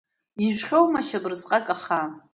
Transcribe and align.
Ижәхьоумашь 0.45 1.13
абрысҟак 1.17 1.67
ахаан? 1.75 2.11